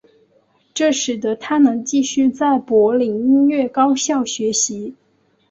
[0.73, 4.95] 这使得他能继续在柏林音乐高校学习。